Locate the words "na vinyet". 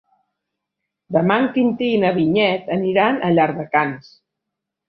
2.05-2.73